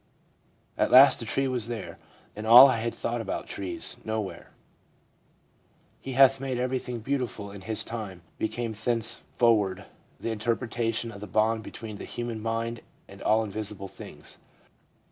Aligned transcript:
At 0.79 0.89
last 0.89 1.19
the 1.19 1.27
tree 1.27 1.47
was 1.47 1.67
there, 1.67 1.99
and 2.35 2.47
all 2.47 2.67
I 2.67 2.77
had 2.77 2.91
thought 2.95 3.21
about 3.21 3.45
trees, 3.45 3.97
nowhere." 4.03 4.49
He 6.01 6.13
hath 6.13 6.39
made 6.41 6.57
everything 6.57 7.01
beautiful 7.01 7.51
in 7.51 7.61
His 7.61 7.83
time" 7.83 8.23
became 8.39 8.73
thenceforward 8.73 9.85
the 10.19 10.31
interpretation 10.31 11.11
of 11.11 11.21
the 11.21 11.27
bond 11.27 11.61
between 11.61 11.97
the 11.97 12.05
human 12.05 12.41
mind 12.41 12.81
and 13.07 13.21
all 13.21 13.45
visible 13.45 13.87
things.' 13.87 14.39